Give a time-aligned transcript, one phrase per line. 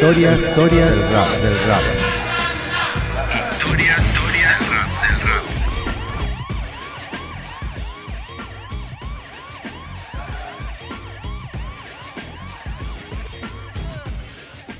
[0.00, 1.82] Historia, historia del rap, del rap.
[3.52, 5.44] Historia, historia del rap, del rap.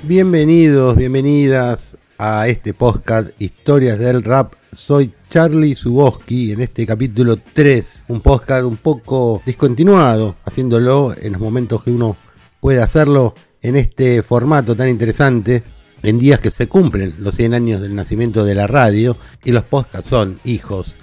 [0.01, 4.55] Bienvenidos, bienvenidas a este podcast Historias del Rap.
[4.73, 11.33] Soy Charlie Suboski y en este capítulo 3, un podcast un poco discontinuado, haciéndolo en
[11.33, 12.17] los momentos que uno
[12.59, 15.63] puede hacerlo en este formato tan interesante,
[16.03, 19.63] en días que se cumplen los 100 años del nacimiento de la radio y los
[19.63, 20.95] podcasts son hijos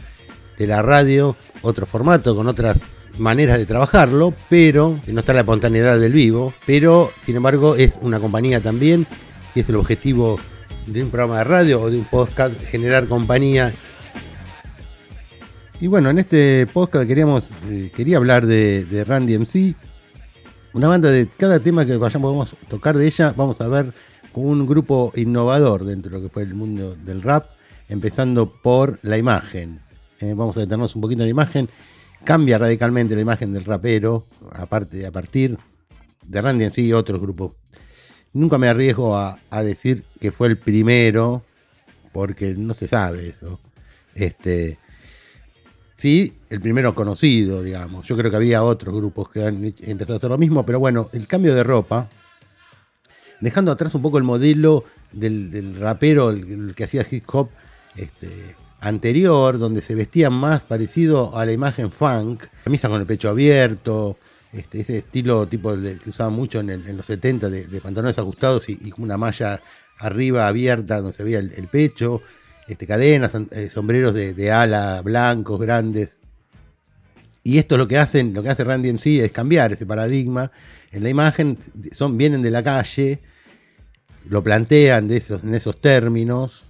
[0.56, 2.78] de la radio, otro formato con otras
[3.18, 8.18] maneras de trabajarlo, pero no está la espontaneidad del vivo, pero sin embargo es una
[8.20, 9.06] compañía también,
[9.54, 10.38] y es el objetivo
[10.86, 13.72] de un programa de radio o de un podcast, generar compañía.
[15.80, 19.74] Y bueno, en este podcast queríamos, eh, quería hablar de, de Randy MC,
[20.72, 23.92] una banda de cada tema que vayamos a tocar de ella, vamos a ver
[24.32, 27.46] con un grupo innovador dentro de lo que fue el mundo del rap,
[27.88, 29.80] empezando por la imagen.
[30.20, 31.68] Eh, vamos a detenernos un poquito en la imagen.
[32.24, 35.56] Cambia radicalmente la imagen del rapero, aparte, a partir
[36.26, 37.52] de Randy en sí y otros grupos.
[38.32, 41.42] Nunca me arriesgo a, a decir que fue el primero,
[42.12, 43.58] porque no se sabe eso.
[44.14, 44.78] Este,
[45.98, 48.06] sí, el primero conocido, digamos.
[48.06, 51.10] Yo creo que había otros grupos que han empezado a hacer lo mismo, pero bueno,
[51.12, 52.08] el cambio de ropa,
[53.40, 56.32] dejando atrás un poco el modelo del, del rapero,
[56.74, 57.50] que hacía hip hop
[57.96, 63.28] este, anterior, donde se vestían más parecido a la imagen funk, camisa con el pecho
[63.28, 64.16] abierto,
[64.52, 67.80] este, ese estilo tipo de, que usaban mucho en, el, en los 70 de, de,
[67.80, 69.60] pantalones ajustados y, y, una malla
[69.98, 72.22] arriba abierta donde se veía el pecho,
[72.68, 76.20] este, cadenas, eh, sombreros de, ala blancos, grandes.
[77.42, 80.50] Y esto lo que hacen, lo que hace Randy MC es cambiar ese paradigma.
[80.92, 81.58] En la imagen
[81.92, 83.20] son, vienen de la calle,
[84.28, 86.64] lo plantean de esos, en esos términos,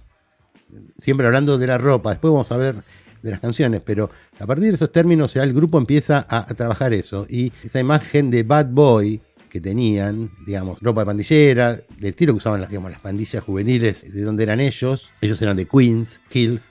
[0.97, 2.11] siempre hablando de la ropa.
[2.11, 2.75] Después vamos a ver
[3.21, 6.93] de las canciones, pero a partir de esos términos ya el grupo empieza a trabajar
[6.93, 7.25] eso.
[7.29, 12.37] Y esa imagen de bad boy que tenían, digamos, ropa de pandillera, del estilo que
[12.37, 15.09] usaban las, digamos, las pandillas juveniles, de donde eran ellos.
[15.21, 16.63] Ellos eran de Queens, Kills,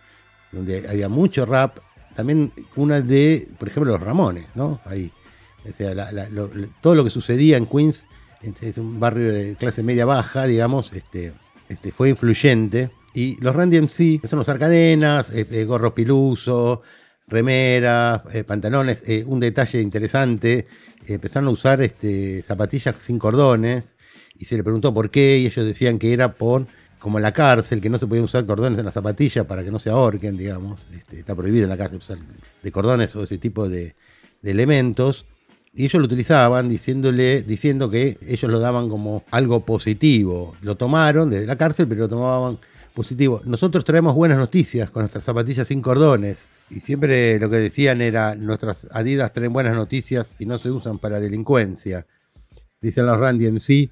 [0.53, 1.79] donde había mucho rap.
[2.15, 4.81] También una de, por ejemplo, los Ramones, ¿no?
[4.85, 5.13] Ahí.
[5.69, 6.29] O sea, la,
[6.81, 8.07] todo lo que sucedía en Queens,
[8.43, 11.33] es un barrio de clase media baja, digamos, este,
[11.69, 12.91] este, fue influyente.
[13.15, 16.83] Y los Randy MC, que son los arcadenas, eh, eh, gorros piluso,
[17.29, 19.03] remeras, eh, pantalones.
[19.09, 20.67] Eh, un detalle interesante,
[21.07, 23.97] eh, empezaron a usar este, zapatillas sin cordones
[24.37, 26.67] y se le preguntó por qué y ellos decían que era por,
[26.99, 29.71] como en la cárcel, que no se podían usar cordones en las zapatillas para que
[29.71, 30.87] no se ahorquen, digamos.
[30.93, 32.19] Este, está prohibido en la cárcel usar
[32.63, 33.95] de cordones o ese tipo de,
[34.43, 35.27] elementos.
[35.75, 40.57] Y ellos lo utilizaban diciéndole, diciendo que ellos lo daban como algo positivo.
[40.63, 42.59] Lo tomaron desde la cárcel, pero lo tomaban
[42.95, 43.43] positivo.
[43.45, 46.49] Nosotros traemos buenas noticias con nuestras zapatillas sin cordones.
[46.71, 50.99] Y siempre lo que decían era, nuestras Adidas traen buenas noticias y no se usan
[50.99, 52.07] para delincuencia.
[52.81, 53.91] Dicen los Randy MC.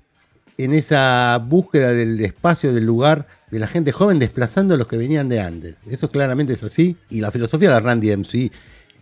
[0.59, 4.97] En esa búsqueda del espacio, del lugar, de la gente joven desplazando a los que
[4.97, 5.83] venían de antes.
[5.87, 6.97] Eso claramente es así.
[7.11, 8.51] Y la filosofía de la Randy MC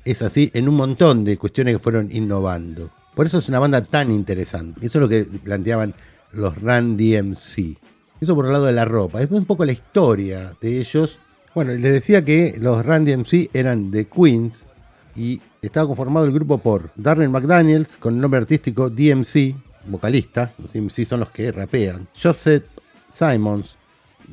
[0.04, 2.90] es así en un montón de cuestiones que fueron innovando.
[3.14, 4.84] Por eso es una banda tan interesante.
[4.84, 5.94] Eso es lo que planteaban
[6.32, 7.78] los Randy MC.
[8.20, 9.22] Eso por el lado de la ropa.
[9.22, 11.18] Es un poco la historia de ellos.
[11.54, 14.66] Bueno, les decía que los Randy MC eran de Queens
[15.14, 19.54] y estaba conformado el grupo por Darren McDaniels con el nombre artístico DMC,
[19.86, 20.52] vocalista.
[20.58, 22.08] Los DMC son los que rapean.
[22.20, 22.64] Joseph
[23.08, 23.76] Simons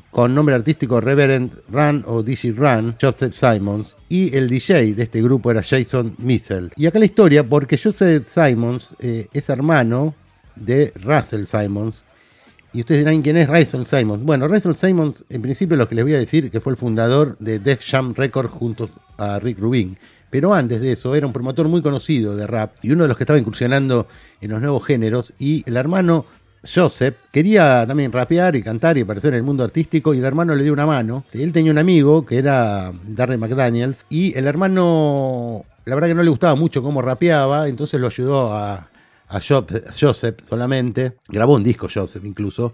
[0.09, 5.21] con nombre artístico Reverend Run o DJ Run, Joseph Simons, y el DJ de este
[5.21, 6.71] grupo era Jason Missel.
[6.75, 10.15] Y acá la historia, porque Joseph Simons eh, es hermano
[10.55, 12.03] de Russell Simons.
[12.73, 14.23] Y ustedes dirán quién es Russell Simons.
[14.23, 17.37] Bueno, Russell Simons, en principio lo que les voy a decir, que fue el fundador
[17.39, 19.97] de Def Jam Records junto a Rick Rubin.
[20.29, 23.17] Pero antes de eso era un promotor muy conocido de rap y uno de los
[23.17, 24.07] que estaba incursionando
[24.39, 25.33] en los nuevos géneros.
[25.37, 26.25] Y el hermano
[26.63, 30.56] Joseph quería también rapear y cantar y aparecer en el mundo artístico y el hermano
[30.56, 31.25] le dio una mano.
[31.33, 36.24] Él tenía un amigo que era Darren McDaniels y el hermano, la verdad que no
[36.24, 38.90] le gustaba mucho cómo rapeaba, entonces lo ayudó a,
[39.31, 41.13] a Joseph solamente.
[41.30, 42.74] Grabó un disco Joseph incluso,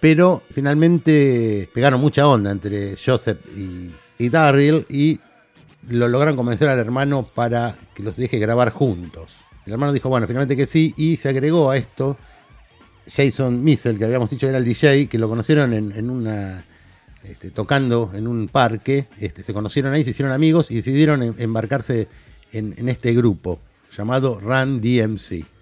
[0.00, 5.20] pero finalmente pegaron mucha onda entre Joseph y, y Darryl y
[5.88, 9.28] lo lograron convencer al hermano para que los deje grabar juntos.
[9.66, 12.16] El hermano dijo, bueno, finalmente que sí, y se agregó a esto
[13.06, 16.64] Jason Missel, que habíamos dicho era el DJ, que lo conocieron en, una.
[17.22, 22.08] Este, tocando en un parque, este, se conocieron ahí, se hicieron amigos y decidieron embarcarse
[22.52, 23.60] en, en, este grupo
[23.94, 25.57] llamado Run DMC.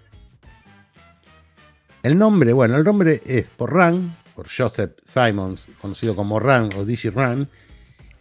[2.03, 6.85] El nombre, bueno, el nombre es por Run por Joseph Simons, conocido como Run o
[6.85, 7.49] Digi Run.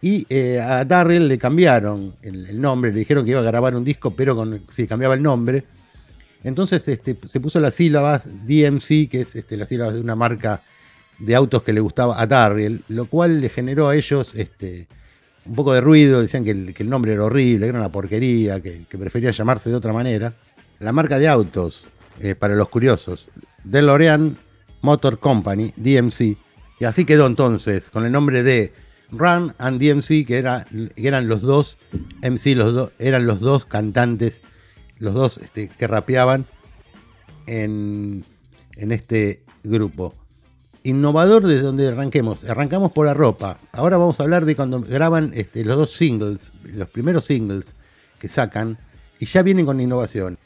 [0.00, 3.84] Y eh, a Darrell le cambiaron el, nombre, le dijeron que iba a grabar un
[3.84, 5.64] disco, pero con, si cambiaba el nombre.
[6.42, 10.62] Entonces este, se puso las sílabas DMC, que es este, las sílabas de una marca
[11.18, 14.88] de autos que le gustaba a Darrell, lo cual le generó a ellos este,
[15.44, 18.86] un poco de ruido, decían que el, nombre era horrible, que era una porquería, que,
[18.88, 20.34] que preferían llamarse de otra manera.
[20.78, 21.84] La marca de autos,
[22.20, 23.28] eh, para los curiosos,
[23.66, 24.36] DeLorean
[24.82, 26.36] Motor Company, DMC,
[26.78, 28.72] y así quedó entonces, con el nombre de
[29.10, 30.66] Run and DMC, que, era,
[30.96, 31.78] eran los dos
[32.22, 34.40] MC, los dos, eran los dos cantantes,
[34.98, 36.46] los dos este, que rapeaban
[37.46, 38.24] en,
[38.76, 40.14] en este grupo
[40.86, 42.44] innovador desde donde arranquemos.
[42.44, 43.58] Arrancamos por la ropa.
[43.72, 47.74] Ahora vamos a hablar de cuando graban este, los dos singles, los primeros singles
[48.20, 48.78] que sacan,
[49.18, 50.38] y ya vienen con innovación.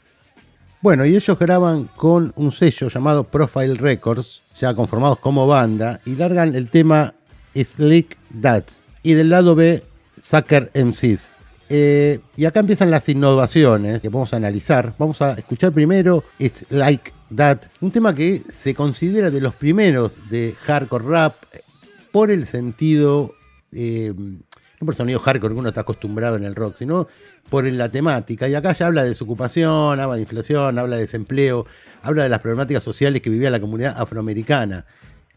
[0.81, 6.15] Bueno, y ellos graban con un sello llamado Profile Records, ya conformados como banda, y
[6.15, 7.13] largan el tema
[7.53, 8.63] Slick That.
[9.03, 9.83] Y del lado B,
[10.19, 11.29] Sucker MCs.
[11.69, 14.95] Eh, y acá empiezan las innovaciones que vamos a analizar.
[14.97, 20.17] Vamos a escuchar primero It's Like That, un tema que se considera de los primeros
[20.31, 21.35] de hardcore rap
[22.11, 23.35] por el sentido,
[23.71, 24.13] eh,
[24.81, 27.07] no por el sonido hardcore que uno está acostumbrado en el rock, sino
[27.49, 28.47] por la temática.
[28.49, 31.67] Y acá ya habla de desocupación, habla de inflación, habla de desempleo,
[32.01, 34.85] habla de las problemáticas sociales que vivía la comunidad afroamericana.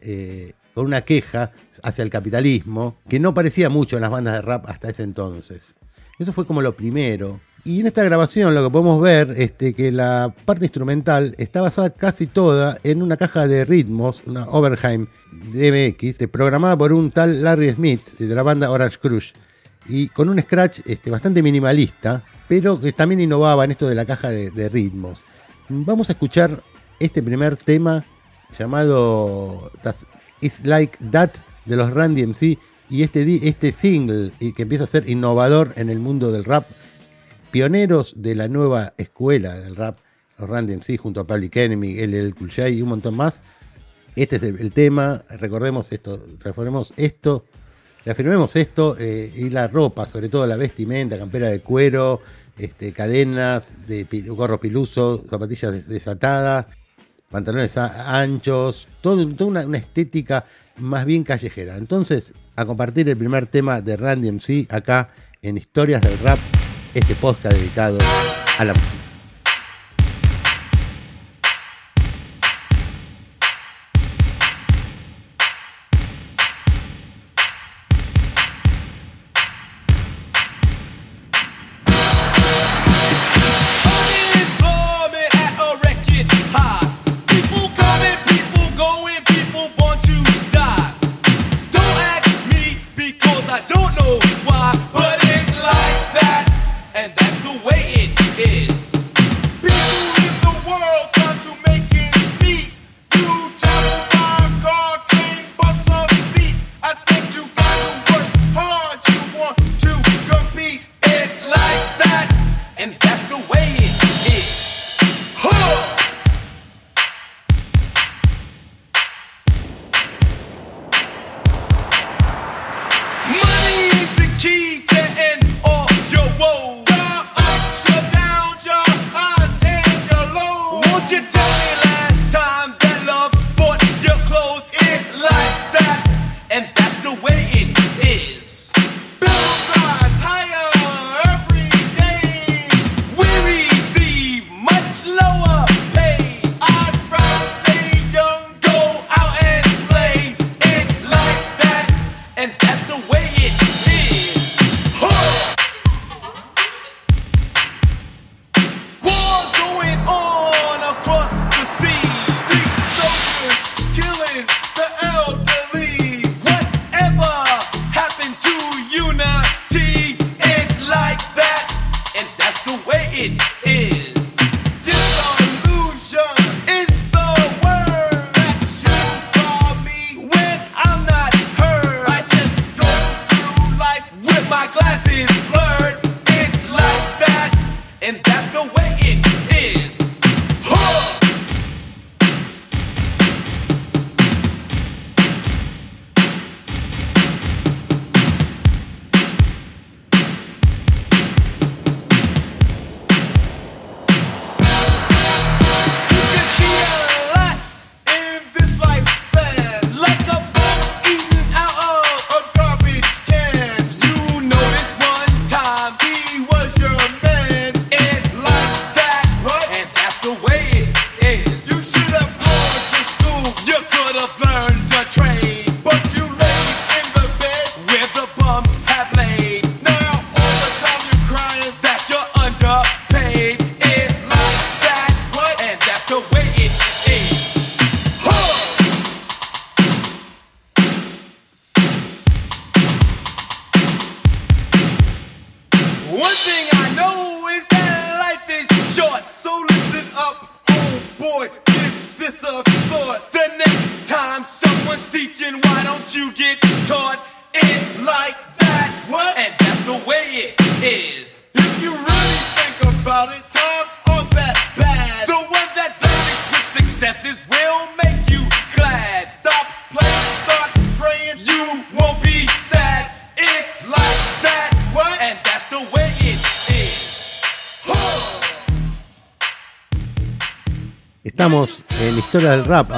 [0.01, 1.51] Eh, con una queja
[1.83, 5.75] hacia el capitalismo que no parecía mucho en las bandas de rap hasta ese entonces.
[6.19, 7.39] Eso fue como lo primero.
[7.67, 11.89] Y en esta grabación lo que podemos ver es que la parte instrumental está basada
[11.89, 15.07] casi toda en una caja de ritmos, una Overheim
[15.51, 19.31] DMX, programada por un tal Larry Smith de la banda Orange Crush.
[19.87, 24.05] Y con un scratch este, bastante minimalista, pero que también innovaba en esto de la
[24.05, 25.17] caja de, ritmos.
[25.67, 26.61] Vamos a escuchar
[26.99, 28.05] este primer tema
[28.59, 29.71] llamado
[30.39, 31.31] It's Like That
[31.65, 32.59] de los Randy MC
[32.91, 36.67] y este, este single que empieza a ser innovador en el mundo del rap,
[37.55, 39.99] pioneros de la nueva escuela del rap,
[40.37, 43.39] los Randy MC junto a Public Enemy, el Cool J y un montón más.
[44.13, 47.45] Este es el, el tema, recordemos esto, reformemos esto,
[48.03, 52.19] reafirmemos esto eh, y la ropa, sobre todo la vestimenta, campera de cuero,
[52.57, 56.65] este, cadenas, de gorro piluso, zapatillas desatadas,
[57.31, 60.43] pantalones anchos, todo, toda una, una estética
[60.75, 61.77] más bien callejera.
[61.77, 65.11] Entonces, a compartir el primer tema de Randy MC acá
[65.41, 66.39] en Historias del Rap,
[66.95, 67.97] este podcast dedicado
[68.57, 69.04] a la música.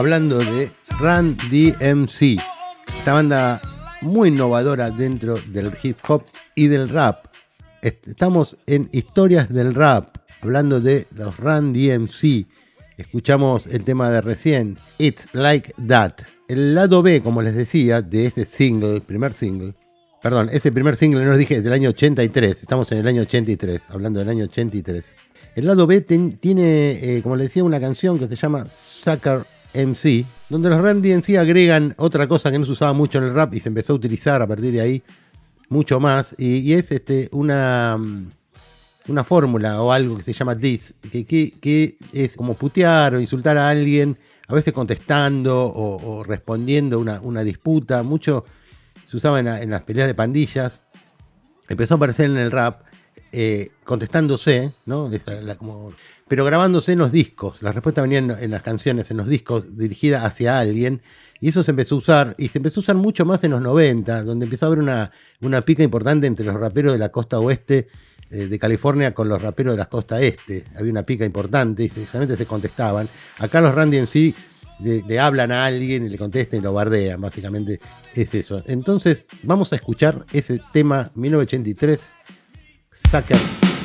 [0.08, 0.72] Hablando de
[1.02, 2.40] Run DMC,
[3.00, 3.62] esta banda
[4.02, 6.24] muy innovadora dentro del hip hop
[6.56, 7.26] y del rap.
[7.82, 12.48] Est- Estamos en Historias del Rap hablando de los Run DMC.
[12.96, 16.14] Escuchamos el tema de recién, It's Like That.
[16.48, 19.74] El lado B, como les decía, de ese single, primer single,
[20.22, 23.24] perdón, ese primer single, no os dije, es del año 83, estamos en el año
[23.24, 25.04] 83, hablando del año 83.
[25.58, 29.42] El lado B tiene, eh, como les decía, una canción que se llama Sucker
[29.74, 33.26] MC, donde los Randy en sí agregan otra cosa que no se usaba mucho en
[33.26, 35.04] el rap y se empezó a utilizar a partir de ahí
[35.70, 38.32] mucho más, y, es este, una, mm,
[39.10, 43.20] una fórmula o algo que se llama diss, que, que- que es como putear o
[43.20, 48.46] insultar a alguien, a veces contestando o, respondiendo una, una disputa, mucho
[49.08, 50.84] se usaba en, la- en las peleas de pandillas,
[51.68, 52.84] empezó a aparecer en el rap,
[53.34, 55.10] eh, contestándose, ¿no?
[56.28, 57.62] Pero grabándose en los discos.
[57.62, 61.02] Las respuestas venían en las canciones, en los discos, dirigidas hacia alguien.
[61.40, 63.62] Y eso se empezó a usar, y se empezó a usar mucho más en los
[63.62, 67.40] 90, donde empezó a haber una, una pica importante entre los raperos de la costa
[67.40, 67.88] oeste
[68.30, 70.66] eh, de California con los raperos de la costa este.
[70.78, 73.08] Había una pica importante y generalmente se contestaban.
[73.38, 74.36] Acá los Randy en sí
[74.80, 77.80] le, le hablan a alguien y le contestan y lo bardean, básicamente
[78.16, 78.64] es eso.
[78.66, 82.02] Entonces, vamos a escuchar ese tema 1983,
[82.92, 83.77] Sucker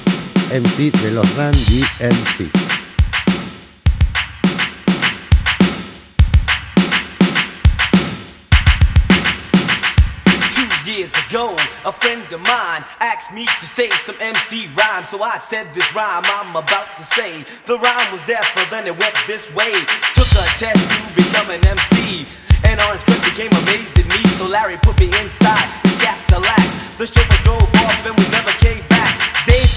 [0.52, 2.50] MC de los Randy MC.
[10.52, 11.56] Two years ago,
[11.86, 15.04] a friend of mine asked me to say some MC rhyme.
[15.04, 17.44] So I said this rhyme I'm about to say.
[17.64, 19.72] The rhyme was there, but then it went this way.
[20.12, 22.26] Took a test to become an MC.
[22.64, 24.22] And Orange Cliff became amazed at me.
[24.36, 26.60] So Larry put me inside his Cadillac.
[26.98, 28.91] The chauffeur drove off and we never came back.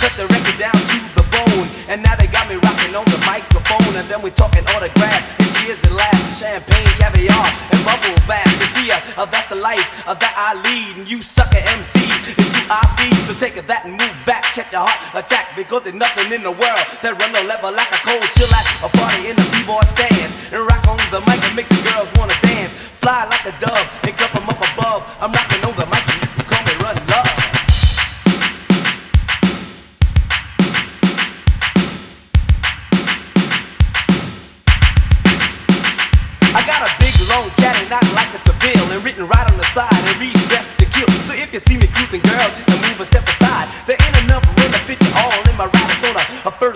[0.05, 1.65] Cut the record down to the bone.
[1.89, 3.97] And now they got me rocking on the microphone.
[3.97, 6.21] And then we talking autographs and tears and laughs.
[6.21, 8.45] and Champagne, caviar, and bubble bath.
[8.61, 11.01] You see, uh, that's the life uh, that I lead.
[11.01, 13.17] And you sucker MCs is who I feed.
[13.25, 14.45] So take that and move back.
[14.53, 15.57] Catch a heart attack.
[15.57, 18.65] Because there's nothing in the world that run the level like a cold chill at
[18.85, 19.34] a party in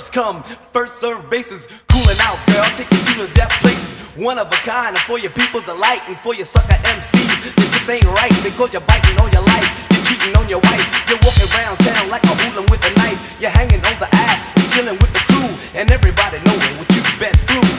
[0.09, 1.83] first come, first serve basis.
[1.89, 3.95] Cooling out, girl, take you to the death places.
[4.17, 7.67] One of a kind, and for your people's delight, and for your sucker MCs that
[7.71, 9.69] just ain't right because you're biting on your life.
[9.93, 10.85] You're cheating on your wife.
[11.07, 13.37] You're walking around town like a hooligan with a knife.
[13.39, 17.15] You're hanging on the ass and chilling with the crew, and everybody knowing what you've
[17.21, 17.69] been through.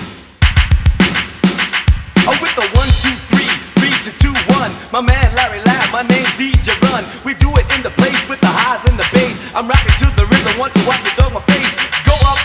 [2.30, 3.50] Oh, with the one, two, three,
[3.82, 4.70] three to two, one.
[4.94, 7.02] My man Larry Lab, my name's DJ Run.
[7.26, 9.34] We do it in the place with the highs and the bass.
[9.52, 11.69] I'm rocking to the rhythm, want you watch me throw my face.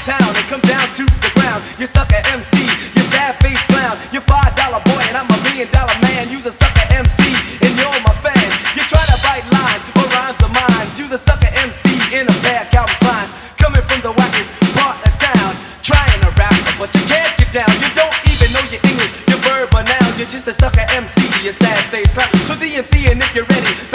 [0.05, 1.63] Go uptown and come down to the ground.
[1.79, 2.61] You sucker MC,
[2.93, 3.97] you sad face clown.
[4.13, 6.29] You five dollar boy and I'm a million dollar man.
[6.29, 7.33] You the sucker MC
[7.65, 8.49] and you're my fan.
[8.77, 10.87] You try to bite lines or rhymes of mine.
[10.93, 13.33] You the sucker MC in a of Calvin Kleins.
[13.57, 15.57] Coming from the wackest part of town.
[15.81, 17.71] Trying to rap, but you can't get down.
[17.81, 20.11] You don't even know your English, your verb or noun.
[20.21, 22.29] You're just a sucker MC, you sad face clown.
[22.45, 23.94] So DMC, and if you're ready,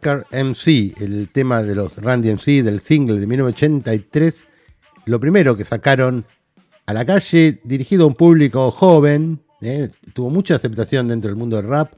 [0.00, 4.46] MC, el tema de los Randy MC del single de 1983,
[5.06, 6.24] lo primero que sacaron
[6.86, 9.90] a la calle, dirigido a un público joven, ¿eh?
[10.12, 11.92] tuvo mucha aceptación dentro del mundo del rap,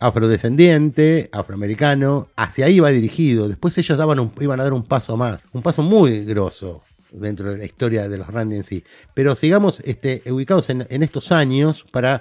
[0.00, 3.48] afrodescendiente, afroamericano, hacia ahí va dirigido.
[3.48, 7.58] Después ellos daban iban a dar un paso más, un paso muy grosso dentro de
[7.58, 8.84] la historia de los Randy sí.
[9.14, 12.20] Pero sigamos este, ubicados en, en estos años para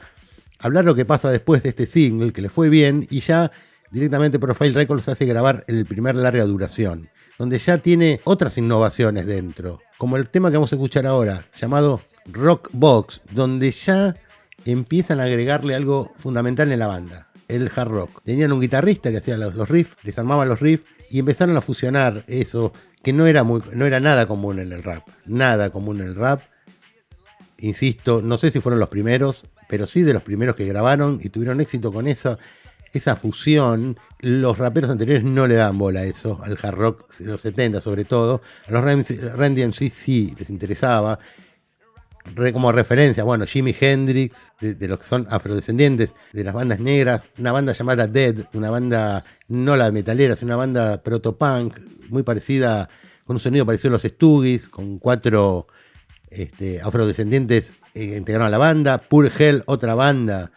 [0.60, 3.52] hablar lo que pasa después de este single, que le fue bien, y ya
[3.94, 9.82] directamente Profile Records hace grabar el primer larga duración, donde ya tiene otras innovaciones dentro,
[10.00, 14.16] como el tema que vamos a escuchar ahora, llamado Rock Box, donde ya
[14.66, 18.22] empiezan a agregarle algo fundamental en la banda, el hard rock.
[18.24, 22.74] Tenían un guitarrista que hacía los, riffs, les los riffs y empezaron a fusionar eso
[23.04, 26.16] que no era, muy, no era nada común en el rap, nada común en el
[26.16, 26.42] rap.
[27.60, 31.30] Insisto, no sé si fueron los primeros, pero sí de los primeros que grabaron y
[31.30, 32.40] tuvieron éxito con esa,
[32.94, 33.98] esa fusión.
[34.20, 37.82] Los raperos anteriores no le daban bola a eso, al hard rock de los 70
[37.82, 38.42] sobre todo.
[38.68, 38.84] A los
[39.36, 41.20] Randy MC sí les interesaba
[42.36, 47.28] re- como referencia, bueno, Jimi Hendrix, de, los que son afrodescendientes, de las bandas negras,
[47.38, 51.78] una banda llamada Dead, una banda no la metalera, sino una banda protopunk,
[52.10, 52.90] muy parecida,
[53.26, 55.68] con un sonido parecido a los Stooges, con cuatro
[56.30, 60.52] este, afrodescendientes eh, integraron a la banda, Pure Hell, otra banda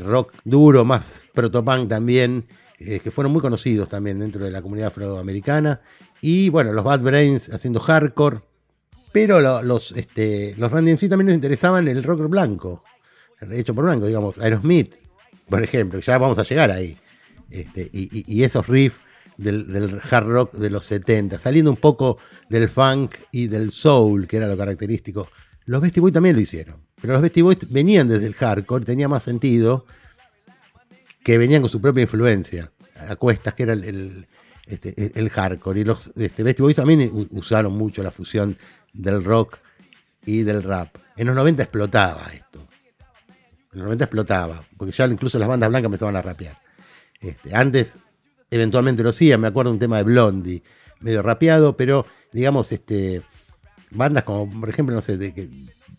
[0.00, 2.46] rock duro, más protopunk también,
[2.78, 5.80] eh, que fueron muy conocidos también dentro de la comunidad afroamericana,
[6.20, 8.40] y bueno, los Bad Brains haciendo hardcore,
[9.12, 12.82] pero lo- los, este, los Randy MC también les interesaban el rock blanco,
[13.50, 14.94] hecho por blanco, digamos, Aerosmith,
[15.48, 16.96] por ejemplo, ya vamos a llegar ahí.
[17.50, 19.02] Este, y, esos riffs
[19.36, 22.16] del, hard rock de los 70, saliendo un poco
[22.48, 25.28] del funk y del soul, que era lo característico.
[25.66, 29.24] Los Beastie también lo hicieron, pero los Beastie Boys venían desde el hardcore, tenía más
[29.24, 29.84] sentido
[31.22, 32.70] que venían con su propia influencia,
[33.08, 34.26] a cuestas que era el, el-
[34.66, 34.94] este,
[35.30, 35.80] hardcore.
[35.80, 38.56] Y los este, Boys también usaron mucho la fusión
[38.92, 39.58] del rock
[40.24, 40.96] y del rap.
[41.16, 42.66] En los 90 explotaba esto.
[43.72, 46.56] En los 90 explotaba, porque ya incluso las bandas blancas empezaban a rapear.
[47.20, 47.96] Este, antes,
[48.50, 50.62] eventualmente lo hacían, me acuerdo un tema de Blondie,
[51.00, 53.22] medio rapeado, pero digamos, este,
[53.90, 55.48] bandas como, por ejemplo, no sé, de que-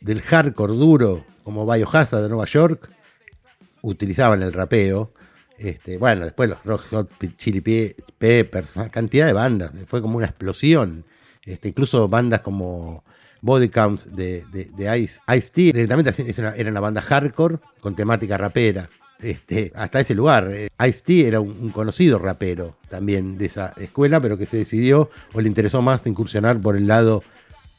[0.03, 2.89] del hardcore duro, como Biohazard de Nueva York,
[3.81, 5.11] utilizaban el rapeo.
[5.57, 10.17] Este, bueno, después los Rock Hot Chili Pe- Peppers, una cantidad de bandas, fue como
[10.17, 11.05] una explosión.
[11.45, 13.03] Este, incluso bandas como
[13.41, 14.45] Body Counts de,
[14.97, 16.13] Ice, Ice T, directamente
[16.57, 18.89] era una banda hardcore con temática rapera.
[19.19, 20.51] Este, hasta ese lugar.
[20.85, 25.09] Ice T era un, un conocido rapero también de esa escuela, pero que se decidió
[25.33, 27.23] o le interesó más incursionar por el lado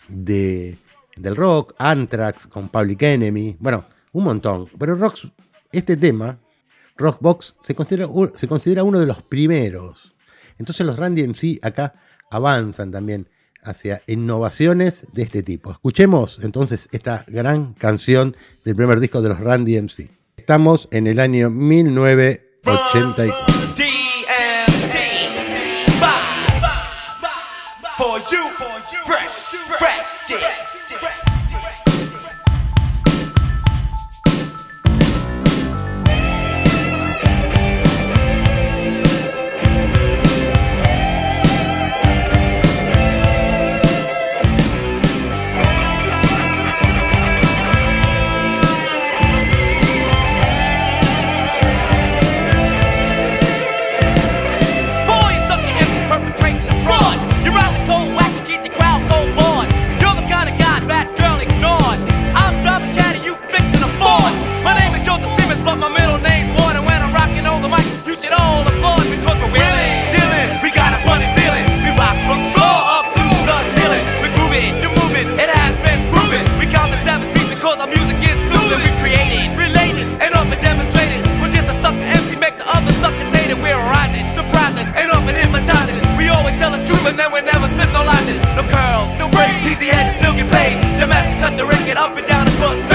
[0.08, 0.76] de,
[1.16, 4.68] del rock, Anthrax con Public Enemy, bueno, un montón.
[4.78, 5.18] Pero rock,
[5.72, 6.38] este tema,
[6.96, 10.14] Rockbox, se considera, se considera uno de los primeros.
[10.58, 11.94] Entonces los Randy MC acá
[12.30, 13.28] avanzan también
[13.62, 15.72] hacia innovaciones de este tipo.
[15.72, 20.10] Escuchemos entonces esta gran canción del primer disco de los Randy MC.
[20.36, 23.54] Estamos en el año 1984.
[23.74, 23.94] DMC.
[27.96, 28.42] For you,
[29.78, 30.73] fresh.
[87.04, 89.60] But then we never slip no lashes, no curls, no braids.
[89.68, 90.80] Easy had still get paid.
[90.96, 92.93] Jamaster cut the record up and down the bus.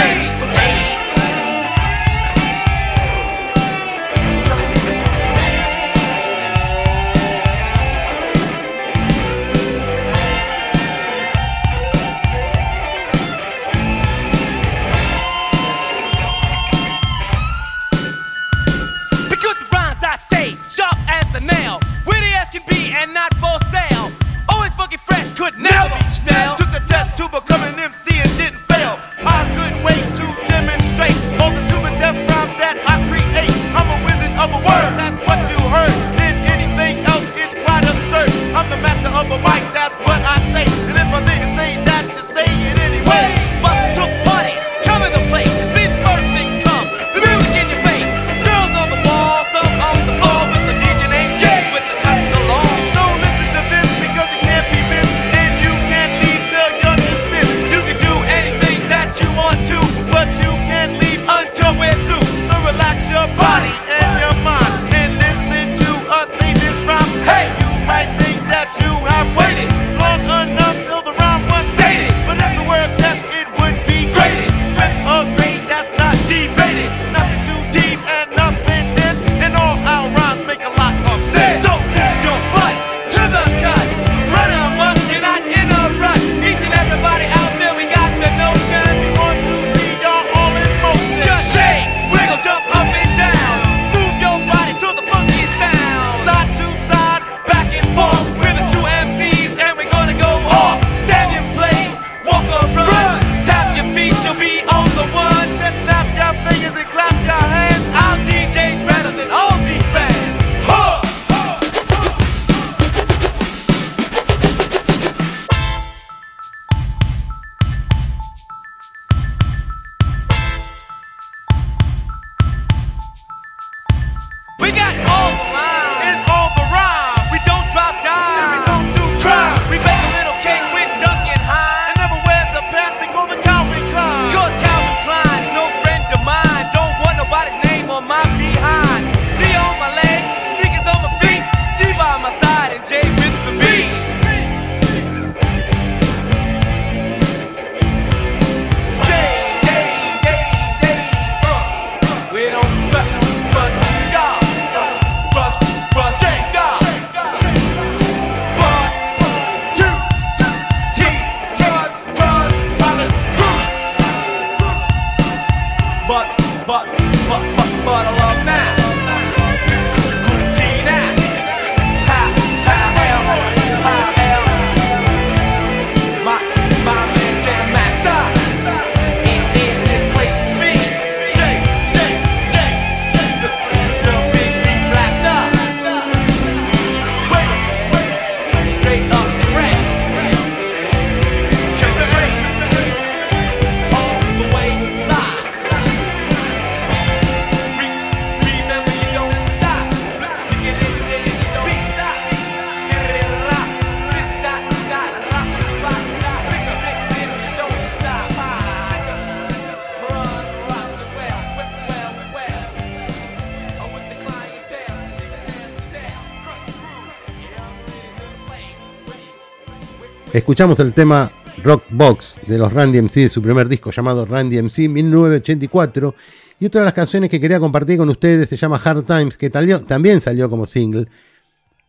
[220.31, 221.31] Escuchamos el tema
[221.63, 226.13] Rock Box de los Randy MC de su primer disco llamado Randy MC 1984.
[226.59, 229.49] Y otra de las canciones que quería compartir con ustedes se llama Hard Times, que
[229.49, 231.07] también salió como single.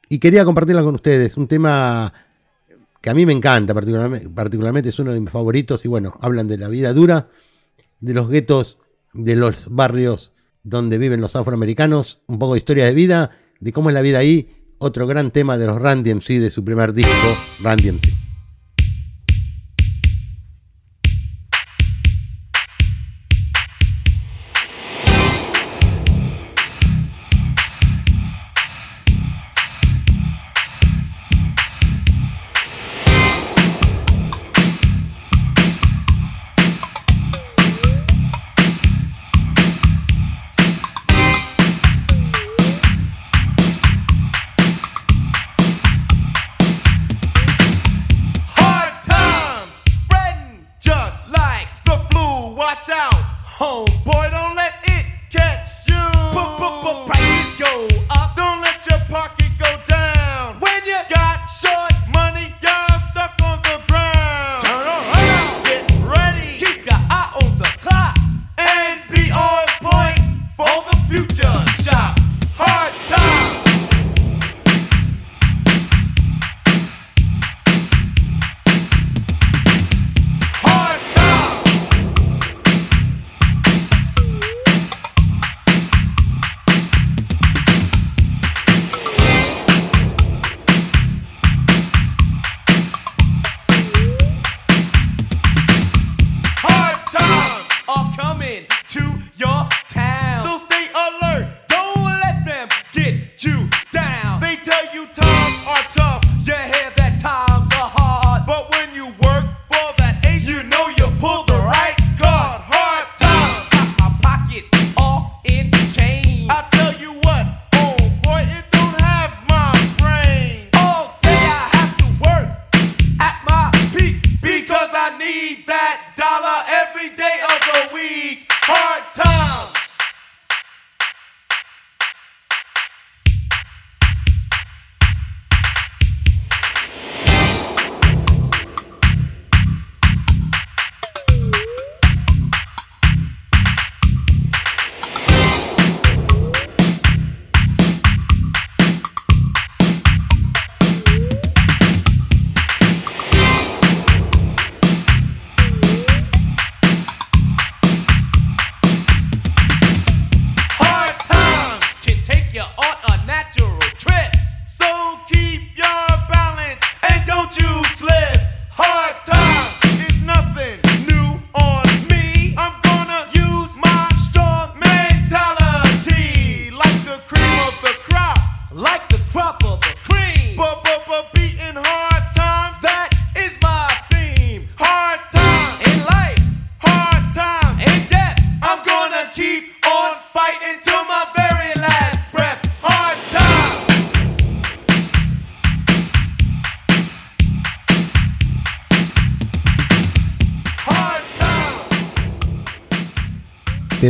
[0.09, 1.37] Y quería compartirla con ustedes.
[1.37, 2.15] Un tema
[3.03, 5.85] que a mí me encanta, particularmente, particularmente es uno de mis favoritos.
[5.85, 7.29] Y bueno, hablan de la vida dura,
[8.01, 8.79] de los guetos,
[9.13, 13.91] de los barrios donde viven los afroamericanos, un poco de historia de vida, de cómo
[13.91, 14.49] es la vida ahí.
[14.79, 18.20] Otro gran tema de los Randy MC de su primer disco, Randy MC.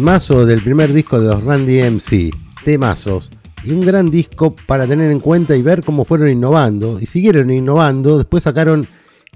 [0.00, 2.30] Temazo del primer disco de los Randy MC.
[2.64, 3.28] Temazos.
[3.62, 6.98] Y un gran disco para tener en cuenta y ver cómo fueron innovando.
[6.98, 8.16] Y siguieron innovando.
[8.16, 8.88] Después sacaron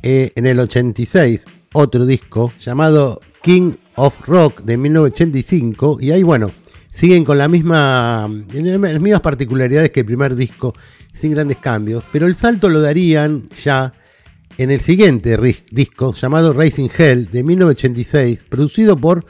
[0.02, 5.98] eh, en el 86 otro disco llamado King of Rock de 1985.
[6.00, 6.50] Y ahí, bueno,
[6.90, 8.30] siguen con las mismas
[9.22, 10.72] particularidades que el primer disco,
[11.12, 12.04] sin grandes cambios.
[12.10, 13.92] Pero el salto lo darían ya
[14.56, 15.38] en el siguiente
[15.70, 19.26] disco llamado Racing Hell de 1986, producido por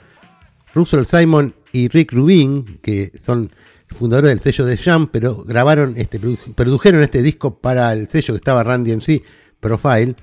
[0.75, 3.51] Russell Simon y Rick Rubin, que son
[3.89, 8.35] fundadores del sello de Jam, pero grabaron este, produ- produjeron este disco para el sello
[8.35, 9.23] que estaba Randy MC,
[9.61, 10.15] Profile.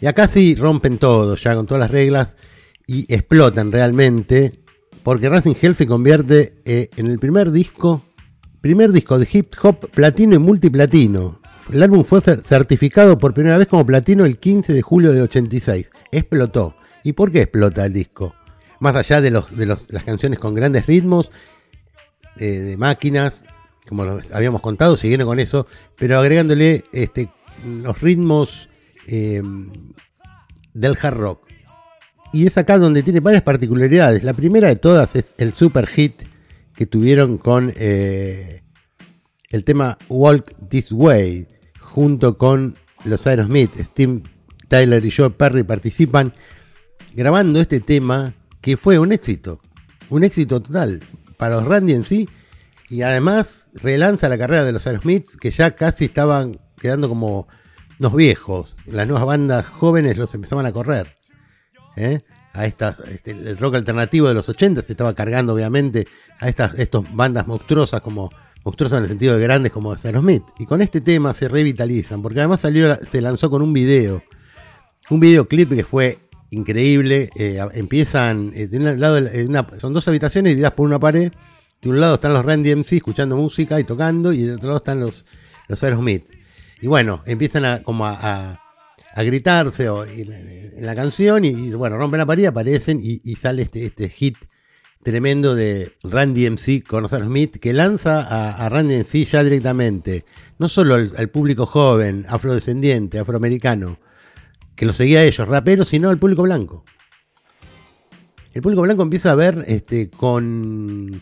[0.00, 2.36] Y acá sí rompen todo, ya con todas las reglas,
[2.86, 4.52] y explotan realmente,
[5.02, 8.04] porque Racing Hell se convierte eh, en el primer disco,
[8.60, 11.40] primer disco de hip hop platino y multiplatino.
[11.72, 15.22] El álbum fue cer- certificado por primera vez como platino el 15 de julio de
[15.22, 15.90] 86.
[16.12, 16.76] Explotó.
[17.04, 18.34] ¿Y por qué explota el disco?
[18.80, 21.30] Más allá de, los, de los- las canciones con grandes ritmos,
[22.38, 23.44] eh, de máquinas,
[23.88, 27.28] como lo habíamos contado, siguiendo con eso, pero agregándole este,
[27.64, 28.68] los ritmos
[29.06, 29.42] eh,
[30.74, 31.48] del hard rock.
[32.32, 34.22] Y es acá donde tiene varias particularidades.
[34.22, 36.22] La primera de todas es el super hit
[36.74, 38.62] que tuvieron con eh,
[39.48, 41.48] el tema Walk This Way,
[41.80, 44.22] junto con los Aerosmith, Steve
[44.68, 46.34] Tyler y Joe Perry participan
[47.14, 49.60] grabando este tema que fue un éxito,
[50.10, 51.00] un éxito total
[51.36, 52.28] para los Randy en sí
[52.90, 57.48] y además relanza la carrera de los Aerosmith que ya casi estaban quedando como
[57.98, 58.76] unos viejos.
[58.86, 61.14] Las nuevas bandas jóvenes los empezaban a correr.
[61.96, 62.20] ¿eh?
[62.54, 66.06] A estas, este, el rock alternativo de los 80 se estaba cargando obviamente
[66.40, 68.30] a estas estos bandas monstruosas como
[68.64, 70.44] monstruosas en el sentido de grandes como Aerosmith.
[70.58, 74.22] Y con este tema se revitalizan, porque además salió, se lanzó con un video,
[75.10, 77.30] un videoclip que fue increíble.
[77.36, 81.32] eh, empiezan, eh, de un lado, una- son dos habitaciones divididas por una pared.
[81.80, 84.78] De un lado están los Randy MC escuchando música y tocando, y del otro lado
[84.78, 85.24] están los,
[85.68, 86.24] los Aerosmith.
[86.80, 88.12] Y bueno, empiezan a, como a,
[89.14, 94.08] a- gritarse en, la canción, y, bueno, rompen la pared, aparecen y, sale este, este
[94.08, 94.36] hit
[95.02, 100.24] tremendo de Randy MC con los Aerosmith que lanza a, a Randy MC ya directamente,
[100.58, 103.98] no solo al público joven, afrodescendiente, afroamericano,
[104.78, 106.84] que lo seguía a ellos, raperos, sino al público blanco.
[108.54, 111.20] El público blanco empieza a ver este, con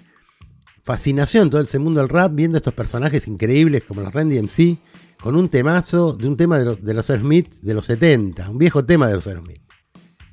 [0.84, 4.76] fascinación todo ese mundo del rap, viendo estos personajes increíbles como los Randy MC,
[5.18, 8.84] con un temazo de un tema de los, de los de los 70, un viejo
[8.84, 9.62] tema de los Aerosmith.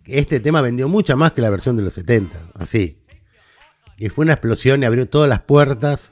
[0.04, 2.98] Este tema vendió mucha más que la versión de los 70, así.
[3.98, 6.12] Y fue una explosión y abrió todas las puertas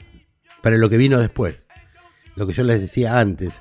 [0.62, 1.68] para lo que vino después.
[2.38, 3.52] Lo que yo les decía antes.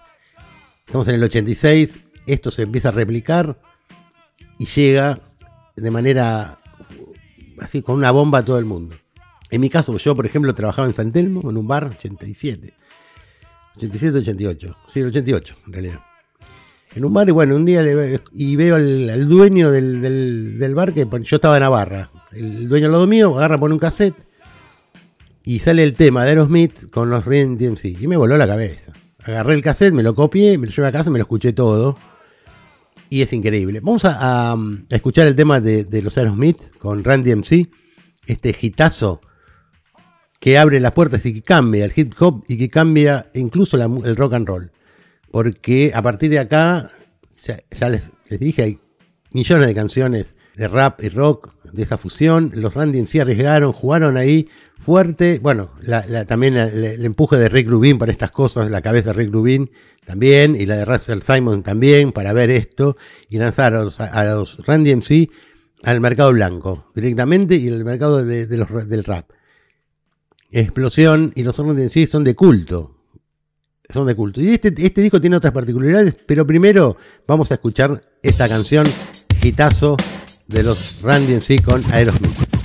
[0.86, 3.58] Estamos en el 86, esto se empieza a replicar
[4.58, 5.20] y llega
[5.76, 6.58] de manera
[7.60, 8.96] así con una bomba a todo el mundo.
[9.50, 12.72] En mi caso, yo por ejemplo trabajaba en San Telmo, en un bar, 87.
[13.76, 14.76] 87, 88.
[14.88, 16.00] Sí, el 88 en realidad.
[16.94, 20.02] En un bar y bueno, un día le y veo al, dueño del,
[20.58, 22.10] del- bar que yo estaba en Navarra.
[22.32, 24.16] El dueño al lado mío agarra, pone un cassette
[25.44, 27.84] y sale el tema de Aerosmith con los Ren DMC.
[28.00, 28.92] Y me voló la cabeza.
[29.22, 31.96] Agarré el cassette, me lo copié, me lo llevé a casa, me lo escuché todo.
[33.10, 33.80] Y es increíble.
[33.80, 34.56] Vamos a, a
[34.90, 37.68] escuchar el tema de, los Aerosmith con Randy MC.
[38.26, 39.20] Este hitazo
[40.38, 44.16] que abre las puertas y que cambia el hip hop y que cambia incluso el
[44.16, 44.70] rock and roll.
[45.32, 46.90] Porque a partir de acá,
[47.72, 48.78] ya, les, dije, hay
[49.32, 52.52] millones de canciones de rap y rock, de esa fusión.
[52.54, 55.40] Los Randy sí arriesgaron, jugaron ahí fuerte.
[55.42, 59.32] Bueno, la- también el empuje de Rick Rubin para estas cosas, la cabeza de Rick
[59.32, 59.70] Rubin
[60.10, 62.96] también, y la de Russell Simon también, para ver esto,
[63.28, 65.30] y lanzar a los, a los Randy MC
[65.84, 69.30] al mercado blanco directamente y el mercado de, los, del rap.
[70.50, 72.96] Explosión y los Randy MC son de culto.
[73.88, 74.40] Son de culto.
[74.40, 76.96] Y este, este disco tiene otras particularidades, pero primero
[77.28, 78.84] vamos a escuchar esta canción,
[79.44, 79.96] hitazo
[80.48, 82.59] de los Randy MC con Aerosmith.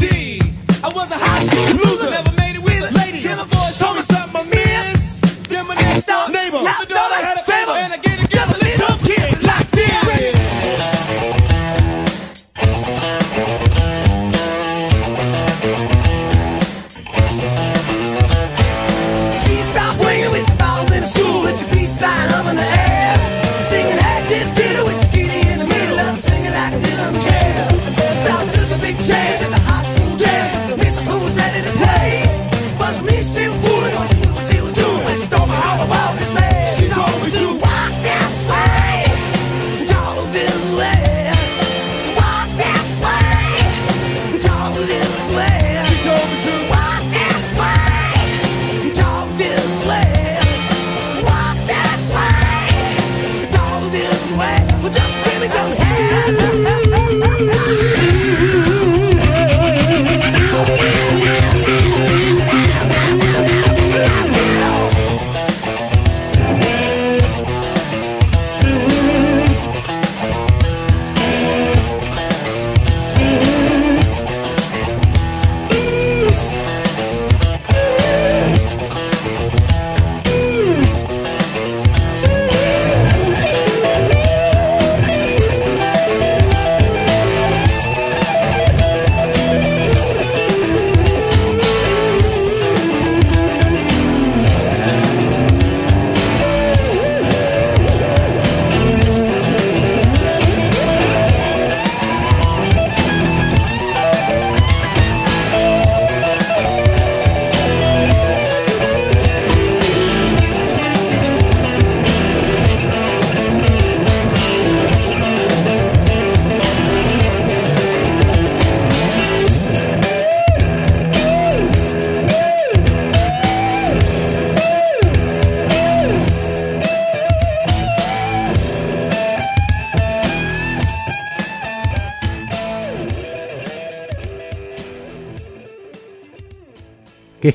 [0.00, 0.40] 15.
[0.84, 1.67] I was a high school.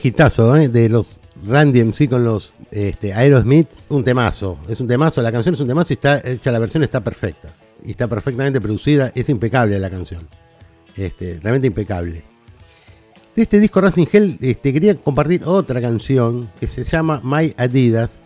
[0.03, 0.69] Hitazo, ¿eh?
[0.69, 4.57] De los Randy MC con los este, Aerosmith, un temazo.
[4.67, 7.49] Es un temazo, la canción es un temazo y está hecha, la versión está perfecta.
[7.85, 10.27] Y está perfectamente producida, es impecable la canción.
[10.95, 12.23] Este, realmente impecable.
[13.35, 18.19] De este disco Racing Hell este, quería compartir otra canción que se llama My Adidas.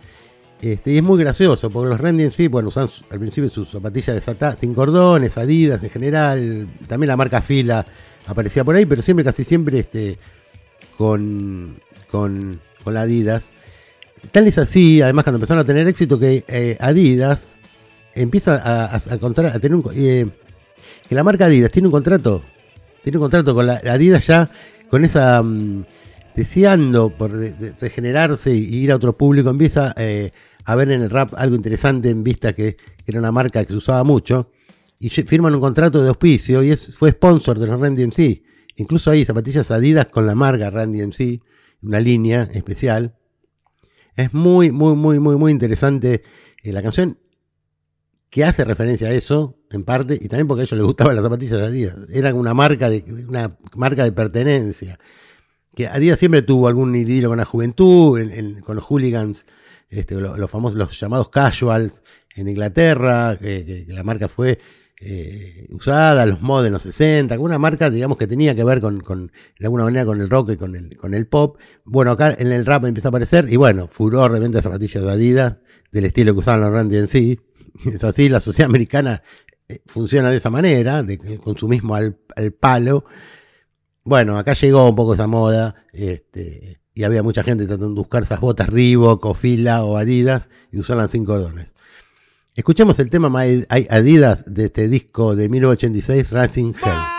[0.60, 4.16] Este, y es muy gracioso, porque los Randy MC, bueno, usan al principio sus zapatillas
[4.16, 6.68] desatadas, sin cordones, Adidas en general.
[6.86, 7.86] También la marca Fila
[8.26, 10.18] aparecía por ahí, pero siempre, casi siempre, este,
[10.98, 11.76] con,
[12.10, 13.50] con, con Adidas.
[14.32, 17.56] Tal es así, además, cuando empezaron a tener éxito, que eh, Adidas
[18.14, 19.84] empieza a, a- a a tener un.
[19.94, 20.26] eh,
[21.08, 22.42] que la marca Adidas tiene un contrato,
[23.02, 24.50] tiene un contrato con la Adidas ya,
[24.90, 25.40] con esa.
[25.42, 25.84] mm,
[26.34, 27.32] deseando por
[27.80, 30.30] regenerarse y ir a otro público, empieza eh,
[30.64, 32.76] a ver en el rap algo interesante en vista que
[33.06, 34.48] era una marca que se usaba mucho.
[35.00, 38.42] Y firman un contrato de auspicio y fue sponsor de los Randy MC.
[38.80, 41.40] Incluso hay zapatillas Adidas con la marca Randy MC,
[41.82, 43.16] una línea especial.
[44.16, 46.22] Es muy, muy, muy, muy, muy interesante
[46.62, 47.18] eh, la canción
[48.30, 51.24] que hace referencia a eso, en parte, y también porque a ellos les gustaban las
[51.24, 51.96] zapatillas Adidas.
[52.12, 54.98] Eran una marca de, una marca de pertenencia.
[55.74, 59.44] Que Adidas siempre tuvo algún idilio con la juventud, en- en- con los hooligans,
[59.88, 62.02] este, lo- los, famosos, llamados casuals
[62.36, 64.58] en Inglaterra, que la marca fue
[65.00, 68.80] eh, usada, los mods en los 60, con una marca, digamos, que tenía que ver
[68.80, 71.58] con, de alguna manera con el rock y con el, con el pop.
[71.84, 75.04] Bueno, acá en el rap empieza a aparecer, y bueno, furor de venta de zapatillas
[75.04, 75.56] de Adidas,
[75.92, 77.40] del estilo que usaban los Randy en sí.
[77.86, 79.22] Es así, la sociedad americana
[79.68, 83.04] eh, funciona de esa manera, de el consumismo al, al palo.
[84.02, 88.24] Bueno, acá llegó un poco esa moda, este, y había mucha gente tratando de buscar
[88.24, 91.72] esas botas Reebok o Fila o Adidas y usarlas sin cordones.
[92.58, 97.18] Escuchemos el tema My Adidas de este disco de 1986, Racing Hell.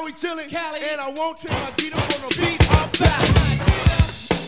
[0.00, 2.58] Now we chillin' Cali, and I won't my for no beat
[2.98, 4.40] battle.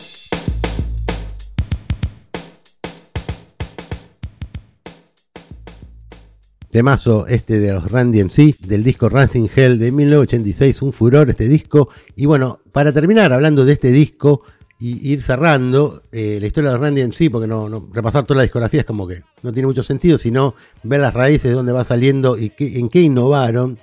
[6.71, 11.47] Temazo este de los Randy MC, del disco Racing Hell de 1986, un furor este
[11.47, 11.91] disco.
[12.17, 14.43] Y bueno, para terminar hablando de este disco
[14.79, 18.39] y ir cerrando eh, la historia de los Randy MC, porque no, no- repasar toda
[18.39, 21.73] la discografía es como que no tiene mucho sentido, sino ver las raíces de dónde
[21.73, 23.79] va saliendo y qué- en qué innovaron.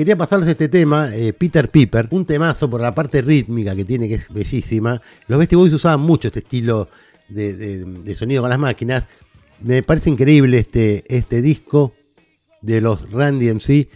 [0.00, 4.08] Quería pasarles este tema, eh, Peter Piper, un temazo por la parte rítmica que tiene,
[4.08, 4.98] que es bellísima.
[5.28, 6.88] Los Beastie Boys usaban mucho este estilo
[7.28, 9.04] de, de- de sonido con las máquinas.
[9.60, 11.92] Me parece increíble este, este disco.
[12.62, 13.88] de los Randy MC.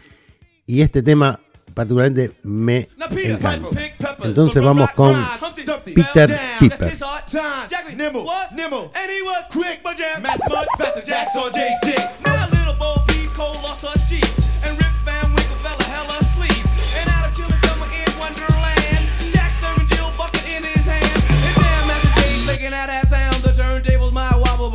[0.67, 1.41] Y este tema
[1.73, 2.87] particularmente me
[3.37, 3.67] encanta.
[4.29, 5.15] Entonces vamos con
[5.95, 6.39] Peter.
[6.61, 6.93] Piper.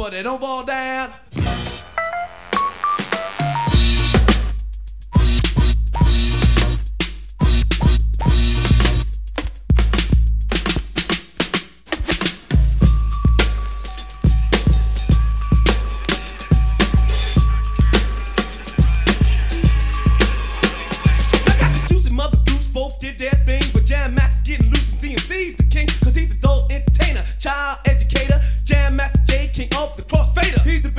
[0.09, 0.88] Moreno Valdez.
[29.71, 30.61] Max J, king of the crossfader.
[30.63, 30.98] He's the better of the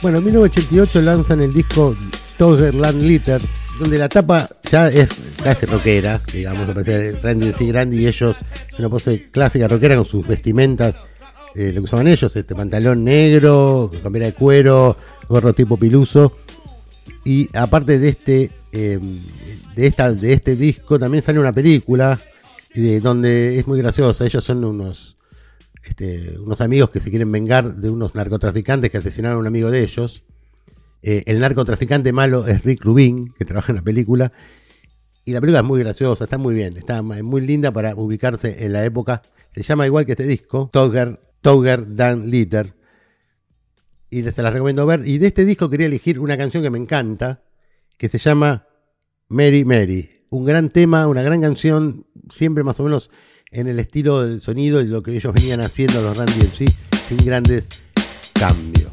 [0.00, 1.96] Bueno, en 1988 lanzan el disco
[2.36, 3.42] Togerland Litter,
[3.80, 5.08] donde la tapa ya es
[5.42, 7.64] casi rockera, digamos, aparece Randy C.
[7.64, 8.36] Y ellos,
[8.78, 11.04] una pose clásica rockera con sus vestimentas,
[11.56, 14.96] eh, lo que usaban ellos, este pantalón negro, campera de cuero,
[15.28, 16.32] gorro tipo piluso.
[17.24, 19.00] Y aparte de este, eh,
[19.74, 22.20] de esta, de este disco también sale una película
[22.72, 24.24] de, donde es muy graciosa.
[24.24, 25.16] Ellos son unos,
[25.88, 29.70] este, unos amigos que se quieren vengar de unos narcotraficantes que asesinaron a un amigo
[29.70, 30.24] de ellos.
[31.02, 34.32] Eh, el narcotraficante malo es Rick Rubin, que trabaja en la película.
[35.24, 38.72] Y la película es muy graciosa, está muy bien, está muy linda para ubicarse en
[38.72, 39.22] la época.
[39.54, 42.74] Se llama igual que este disco, Togger, Togger Dan Litter.
[44.10, 45.06] Y se las recomiendo ver.
[45.06, 47.42] Y de este disco quería elegir una canción que me encanta,
[47.96, 48.66] que se llama
[49.28, 50.08] Mary Mary.
[50.30, 53.10] Un gran tema, una gran canción, siempre más o menos
[53.50, 56.70] en el estilo del sonido y lo que ellos venían haciendo los Randy MC,
[57.08, 57.64] sin grandes
[58.34, 58.92] cambios.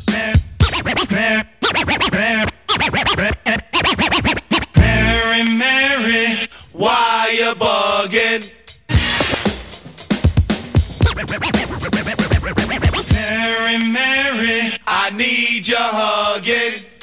[4.76, 7.56] Mary, Mary, why you?
[13.12, 16.95] Mary, Mary, I need your.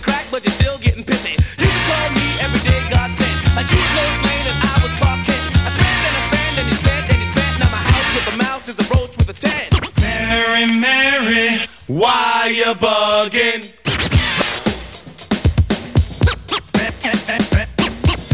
[0.00, 1.36] Crack, but you're still getting pissy.
[1.60, 3.36] You can call me every day, God sent.
[3.54, 4.92] Like you and I was.
[4.96, 7.60] I spend and I spend and he spent and he spent.
[7.60, 9.68] Now my house with a mouse is a roach with a ten.
[10.00, 13.76] Mary, Mary, why you bugging?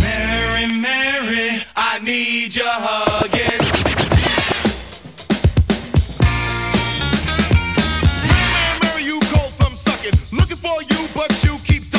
[0.01, 3.08] Mary, Mary, I need your hugging.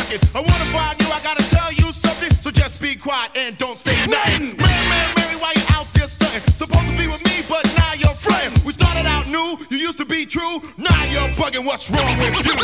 [0.10, 0.36] Keep.
[0.36, 2.32] I wanna find you, I gotta tell you something.
[2.42, 4.58] So just be quiet and don't say nothing.
[4.58, 6.42] Mary, Mary, Mary, why you out there stunting?
[6.42, 8.66] Supposed to be with me, but now you're fronting.
[8.66, 10.62] We started out new, you used to be true.
[10.78, 12.56] Now you're bugging, what's wrong with you?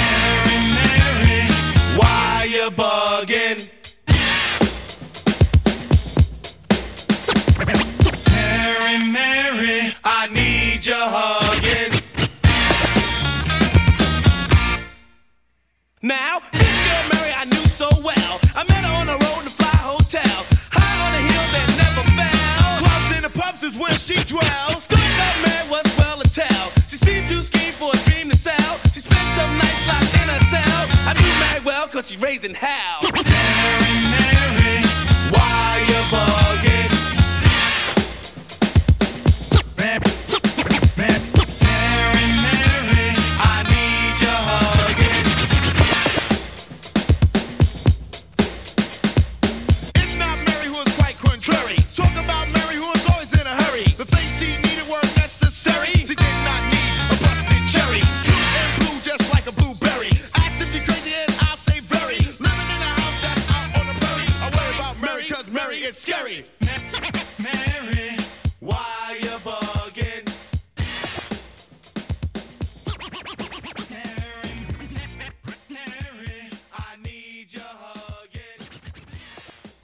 [0.00, 1.46] Mary, Mary,
[1.98, 3.70] why you bugging?
[8.46, 12.00] Mary, Mary, I need your hugging.
[16.02, 16.40] Now,
[17.74, 18.38] so well.
[18.54, 20.38] I met her on the road in a fly hotel.
[20.70, 22.78] High on a hill that never fell.
[22.78, 24.84] Clubs and the pubs is where she dwells.
[24.86, 26.70] Stuck up Mary was well to tell.
[26.86, 28.78] She seems to scheme for a dream to sell.
[28.94, 30.82] She spent some nights locked in a cell.
[31.02, 33.02] I knew Mary well cause she's raising hell.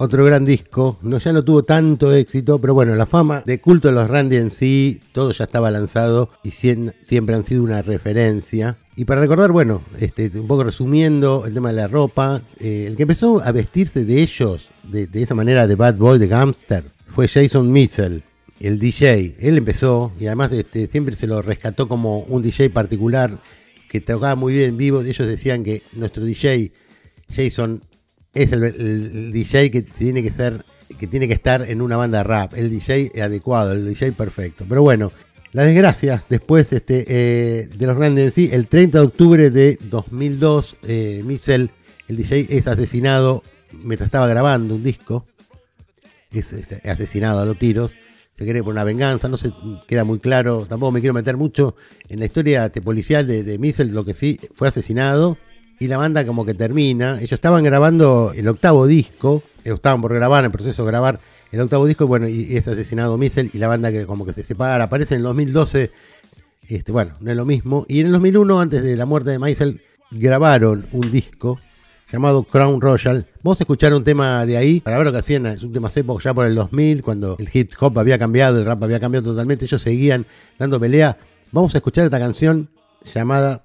[0.03, 3.89] Otro gran disco, no, ya no tuvo tanto éxito, pero bueno, la fama de culto
[3.89, 8.79] de los Randy en sí, todo ya estaba lanzado y siempre han sido una referencia.
[9.01, 12.97] Y para recordar, bueno, este, un poco resumiendo el tema de la ropa, eh, el
[12.97, 17.27] que empezó a vestirse de ellos, de, esa manera de bad boy, de gangster, fue
[17.27, 18.23] Jason Missel,
[18.61, 19.37] el DJ.
[19.41, 23.39] Él empezó y además este, siempre se lo rescató como un DJ particular
[23.89, 25.01] que tocaba muy bien en vivo.
[25.01, 26.71] Ellos decían que nuestro DJ,
[27.35, 27.83] Jason,
[28.35, 30.63] es el- el DJ que tiene que ser
[30.99, 34.67] que tiene que estar en una banda rap, el DJ adecuado, el DJ perfecto.
[34.69, 35.11] Pero bueno,
[35.53, 39.79] la desgracia después este, eh, de los grandes en sí, el 30 de octubre de
[39.83, 41.23] 2002, eh,
[42.09, 43.43] el DJ, es asesinado
[43.73, 45.25] mientras estaba grabando un disco.
[46.31, 47.93] Es este, asesinado a los tiros.
[48.33, 49.53] Se cree por una venganza, no se
[49.89, 50.67] queda muy claro.
[50.67, 51.75] Tampoco me quiero meter mucho
[52.09, 55.37] en la historia este, policial de, de lo que sí fue asesinado
[55.81, 57.17] y la banda como que termina.
[57.17, 61.21] Ellos estaban grabando el octavo disco, eh, estaban por grabar, en el proceso de grabar
[61.53, 64.43] el octavo disco, bueno, y es asesinado Michel y la banda que como que se
[64.43, 65.91] separa, aparece en el 2012,
[66.69, 67.85] este, bueno, no es lo mismo.
[67.89, 69.81] Y en el 2001, antes de la muerte de Michel,
[70.11, 71.59] grabaron un disco
[72.13, 73.27] llamado Crown Royal.
[73.43, 75.47] Vamos a escuchar un tema de ahí para ver lo que hacían.
[75.47, 78.65] Es un tema época ya por el 2000, cuando el hip hop había cambiado, el
[78.65, 79.65] rap había cambiado totalmente.
[79.65, 80.27] Ellos seguían
[80.59, 81.17] dando pelea.
[81.53, 82.69] Vamos a escuchar esta canción
[83.05, 83.65] llamada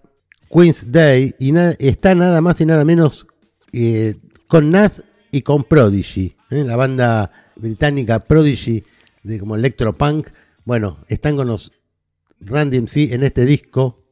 [0.50, 3.28] Queen's Day y está nada más y nada menos
[3.74, 4.16] eh,
[4.48, 6.64] con Nas y con Prodigy, ¿eh?
[6.64, 8.84] la banda británica Prodigy
[9.24, 10.28] de como electropunk.
[10.64, 11.72] Bueno, están con los
[12.40, 14.04] Randy MC en este disco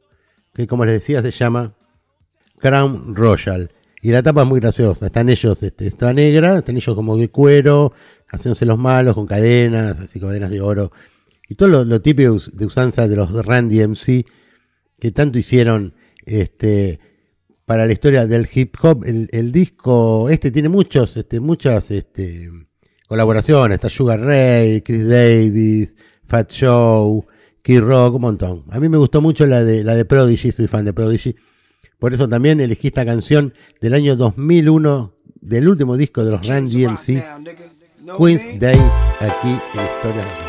[0.53, 1.75] que como les decía se llama
[2.59, 3.71] Crown Royal.
[4.01, 5.05] Y la tapa es muy graciosa.
[5.05, 7.93] Están ellos, este, está negra, están ellos como de cuero,
[8.27, 10.91] haciéndose los malos con cadenas, así cadenas de oro.
[11.47, 14.25] Y todo lo, lo típico de usanza de los Randy MC
[14.99, 15.93] que tanto hicieron
[16.25, 16.99] este,
[17.65, 19.05] para la historia del hip hop.
[19.05, 22.49] El, el disco este tiene muchos, este, muchas este,
[23.13, 23.75] colaboraciones.
[23.75, 25.95] Está Sugar Ray, Chris Davis,
[26.25, 27.23] Fat Show,
[27.61, 28.63] Kid Rock, un montón.
[28.71, 31.35] A mí me gustó mucho la de, la de Prodigy, soy fan de Prodigy.
[31.99, 36.87] Por eso también elegí esta canción del año 2001, del último disco de los Randy
[36.87, 37.23] MC,
[38.17, 38.79] Queen's Day,
[39.19, 40.42] aquí en Historia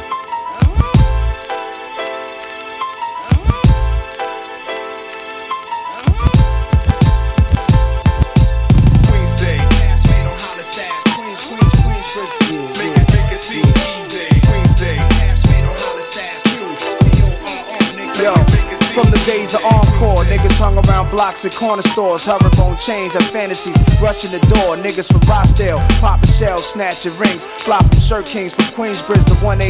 [20.64, 24.80] hung around blocks at corner stores, herringbone chains and fantasies, rushing the door.
[24.80, 29.68] Niggas from Rochdale, popping shells, snatching rings, from Shirt Kings from Queensbridge to 118.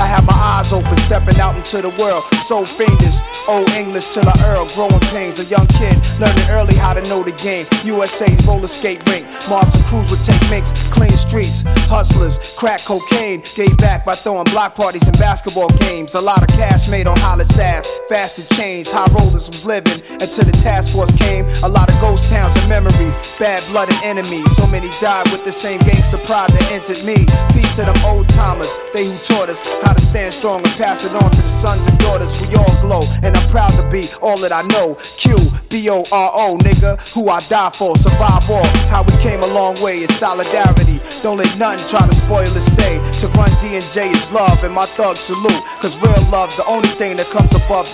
[0.00, 3.20] I had my eyes open, stepping out into the world, so fiendish.
[3.48, 5.38] Old English till I Earl, growing pains.
[5.38, 7.66] A young kid learning early how to know the game.
[7.84, 11.62] USA's roller skate rink, mobs and crews would take mix, clean streets,
[11.92, 13.42] hustlers, crack cocaine.
[13.54, 16.14] Gave back by throwing block parties and basketball games.
[16.14, 18.90] A lot of cash made on Hollis Ave, fast to change.
[18.90, 21.46] High rollers was living until the task force came.
[21.64, 24.44] A lot of ghost towns and memories, bad blood and enemies.
[24.54, 27.24] So many died with the same gangster pride that entered me.
[27.56, 31.06] Peace to them old timers, they who taught us how to stand strong and pass
[31.06, 32.36] it on to the sons and daughters.
[32.42, 34.94] We all glow, and I'm proud to be all that I know.
[35.16, 35.40] Q
[35.70, 38.68] B O R O, nigga, who I die for, survive all.
[38.92, 41.00] How we came a long way is solidarity.
[41.22, 43.00] Don't let nothing try to spoil this day.
[43.24, 45.64] To run D and J is love, and my thug salute.
[45.80, 47.88] Cause real love, the only thing that comes above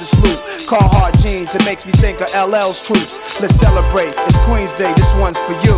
[0.66, 3.18] Call hard jeans, it makes me think of LL's troops.
[3.40, 5.76] Let's celebrate, it's Queen's Day, this one's for you.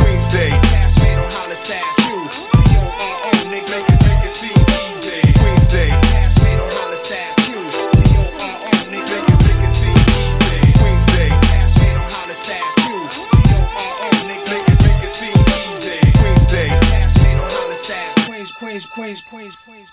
[0.00, 0.50] Queen's Day.
[0.72, 1.92] Cash made on Hollis
[18.62, 19.92] Queens, Queens, Queens, Queens.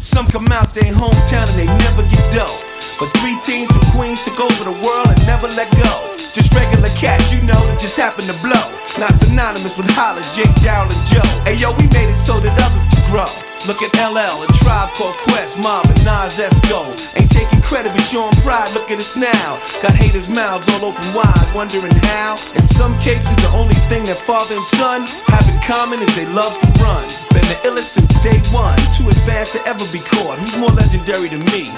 [0.00, 2.69] Some come out their hometown and they never get dough.
[3.00, 6.14] But three teams from Queens took over the world and never let go.
[6.34, 8.60] Just regular cats, you know, that just happen to blow.
[9.00, 11.24] Not synonymous with Holla, Jake, Daryl, and Joe.
[11.48, 13.49] Hey yo, we made it so that others could grow.
[13.68, 16.96] Look at LL, a tribe called Quest, Mob, and Nas Esco.
[17.14, 18.72] Ain't taking credit, but showing pride.
[18.72, 19.60] Look at us now.
[19.82, 22.38] Got haters' mouths all open wide, wondering how.
[22.56, 26.24] In some cases, the only thing that father and son have in common is they
[26.32, 27.06] love to run.
[27.36, 30.38] Been the illest since day one, too advanced to ever be caught.
[30.38, 31.70] Who's more legendary than me?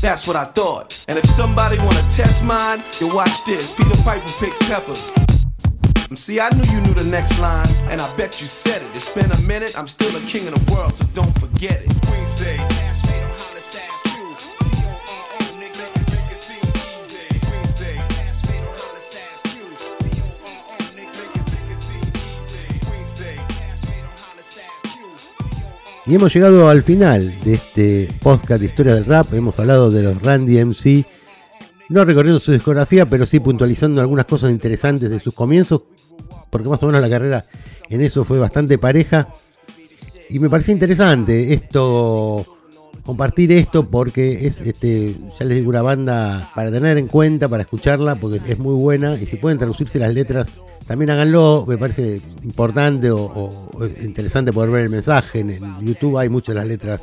[0.00, 1.04] That's what I thought.
[1.08, 3.72] And if somebody wanna test mine, you watch this.
[3.72, 5.33] Peter Piper picked pepper.
[6.12, 8.88] See, I knew you knew the next line, and I bet you said it.
[8.94, 11.90] It's been a minute, I'm still the king of the world, so don't forget it.
[12.08, 12.84] Wednesday.
[26.06, 29.32] Y hemos llegado al final de este podcast de Historia del Rap.
[29.32, 31.06] Hemos hablado de los Randy MC,
[31.88, 35.82] no recorriendo su discografía, pero sí puntualizando algunas cosas interesantes de sus comienzos,
[36.54, 37.44] porque más o menos la carrera
[37.90, 39.26] en eso fue bastante pareja.
[40.30, 42.46] Y me parecía interesante esto,
[43.04, 47.64] compartir esto, porque es, este, ya les digo, una banda para tener en cuenta, para
[47.64, 49.16] escucharla, porque es muy buena.
[49.16, 50.46] Y si pueden traducirse las letras,
[50.86, 51.64] también háganlo.
[51.66, 53.68] Me parece importante o,
[54.00, 55.40] interesante poder ver el mensaje.
[55.40, 57.00] En, YouTube hay muchas las letras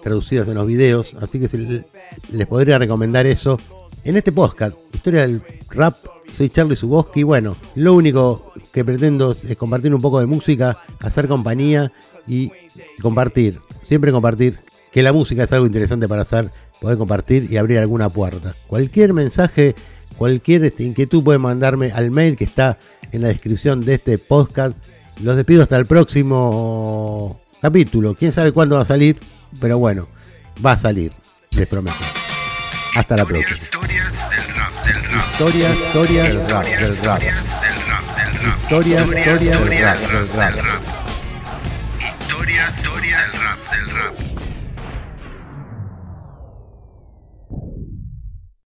[0.00, 1.84] traducidas en los videos, así que
[2.30, 3.58] les podría recomendar eso.
[4.04, 5.96] En este podcast, Historia del Rap,
[6.30, 8.45] soy Charlie Suboski bueno, lo único
[8.76, 11.92] que pretendo es, es compartir un poco de música, hacer compañía
[12.26, 12.52] y
[13.00, 14.58] compartir, siempre compartir,
[14.92, 18.54] que la música es algo interesante para hacer, poder compartir y abrir alguna puerta.
[18.66, 19.74] Cualquier mensaje,
[20.18, 22.78] cualquier este, inquietud pueden mandarme al mail que está
[23.12, 24.76] en la descripción de este podcast.
[25.22, 28.14] Los despido hasta el próximo capítulo.
[28.14, 29.18] Quién sabe cuándo va a salir,
[29.58, 30.06] pero bueno,
[30.64, 31.14] va a salir,
[31.56, 31.96] les prometo.
[32.94, 33.56] Hasta la próxima.
[33.56, 35.32] Historias del rap, del rap.
[35.32, 37.22] Historia, historia del rap, del rap.
[38.46, 40.85] Historia, historia del rap,